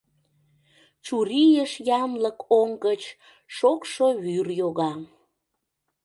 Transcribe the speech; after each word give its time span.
Чурийыш 1.05 1.71
янлык 2.01 2.39
оҥ 2.59 2.69
гыч 2.85 3.01
шокшо 3.55 4.07
вӱр 4.23 4.47
йога. 4.59 4.93